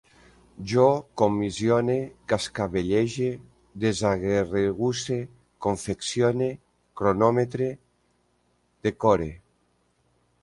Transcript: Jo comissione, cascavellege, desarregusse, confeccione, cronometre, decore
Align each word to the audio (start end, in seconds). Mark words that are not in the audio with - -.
Jo 0.69 0.85
comissione, 1.21 1.97
cascavellege, 2.31 3.27
desarregusse, 3.83 5.19
confeccione, 5.67 6.49
cronometre, 6.93 7.69
decore 8.81 9.29